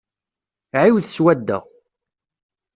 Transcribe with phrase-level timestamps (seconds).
[0.81, 1.59] Ɛiwed swadda.